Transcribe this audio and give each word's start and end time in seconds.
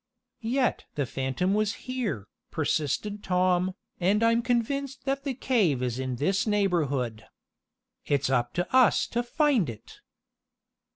"Yet 0.41 0.85
the 0.95 1.05
phantom 1.05 1.53
was 1.53 1.73
here," 1.85 2.27
persisted 2.49 3.21
Tom, 3.23 3.75
"and 3.99 4.23
I'm 4.23 4.41
convinced 4.41 5.05
that 5.05 5.23
the 5.23 5.35
cave 5.35 5.83
is 5.83 5.99
in 5.99 6.15
this 6.15 6.47
neighborhood. 6.47 7.25
It's 8.07 8.31
up 8.31 8.55
to 8.55 8.75
us 8.75 9.05
to 9.09 9.21
find 9.21 9.69
it!" 9.69 9.99